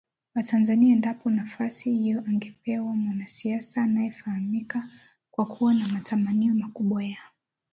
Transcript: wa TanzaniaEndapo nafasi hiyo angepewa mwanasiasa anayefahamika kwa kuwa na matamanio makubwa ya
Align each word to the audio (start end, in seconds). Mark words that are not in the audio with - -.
wa 0.35 0.43
TanzaniaEndapo 0.43 1.29
nafasi 1.29 1.93
hiyo 1.93 2.23
angepewa 2.27 2.95
mwanasiasa 2.95 3.83
anayefahamika 3.83 4.89
kwa 5.31 5.45
kuwa 5.45 5.73
na 5.73 5.87
matamanio 5.87 6.53
makubwa 6.53 7.03
ya 7.05 7.17